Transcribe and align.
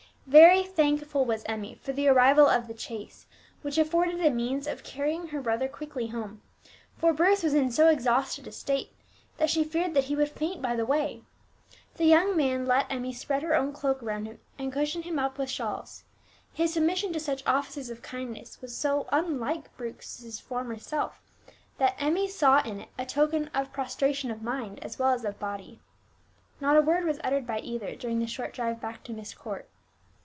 Very 0.27 0.63
thankful 0.63 1.25
was 1.25 1.43
Emmie 1.45 1.75
for 1.81 1.91
the 1.91 2.07
arrival 2.07 2.47
of 2.47 2.67
the 2.67 2.77
chaise, 2.77 3.25
which 3.63 3.77
afforded 3.77 4.21
a 4.25 4.29
means 4.29 4.65
of 4.65 4.83
carrying 4.83 5.27
her 5.29 5.41
brother 5.41 5.67
quickly 5.67 6.07
home; 6.07 6.41
for 6.95 7.11
Bruce 7.11 7.43
was 7.43 7.53
in 7.53 7.69
so 7.69 7.89
exhausted 7.89 8.47
a 8.47 8.51
state 8.53 8.93
that 9.35 9.49
she 9.49 9.65
feared 9.65 9.93
that 9.93 10.05
he 10.05 10.15
would 10.15 10.29
faint 10.29 10.61
by 10.61 10.73
the 10.73 10.85
way. 10.85 11.23
The 11.97 12.05
young 12.05 12.37
man 12.37 12.65
let 12.65 12.89
Emmie 12.89 13.11
spread 13.11 13.43
her 13.43 13.55
own 13.55 13.73
cloak 13.73 14.01
around 14.01 14.25
him, 14.25 14.39
and 14.57 14.71
cushion 14.71 15.01
him 15.01 15.19
up 15.19 15.37
with 15.37 15.49
shawls; 15.49 16.05
his 16.53 16.71
submission 16.75 17.11
to 17.11 17.19
such 17.19 17.45
offices 17.45 17.89
of 17.89 18.01
kindness 18.01 18.61
was 18.61 18.77
so 18.77 19.07
unlike 19.11 19.75
Bruce's 19.75 20.39
former 20.39 20.77
self, 20.79 21.19
that 21.77 22.01
Emmie 22.01 22.29
saw 22.29 22.61
in 22.63 22.81
it 22.81 22.89
a 22.97 23.05
token 23.05 23.49
of 23.53 23.73
prostration 23.73 24.31
of 24.31 24.43
mind 24.43 24.79
as 24.81 24.97
well 24.97 25.09
as 25.09 25.25
of 25.25 25.39
body. 25.39 25.81
Not 26.61 26.77
a 26.77 26.81
word 26.81 27.03
was 27.03 27.19
uttered 27.21 27.45
by 27.45 27.59
either 27.59 27.95
during 27.97 28.19
the 28.19 28.27
short 28.27 28.53
drive 28.53 28.79
back 28.79 29.03
to 29.05 29.13
Myst 29.13 29.37
Court. 29.37 29.67